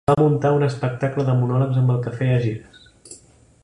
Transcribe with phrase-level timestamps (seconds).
[0.09, 2.85] Va muntar un espectacle de monòlegs, amb el que feia gires.